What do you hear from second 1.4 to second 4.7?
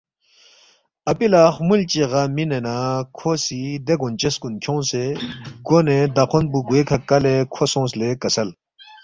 خمُول چی غا مِنے نہ کھو سی دے گونچس کُن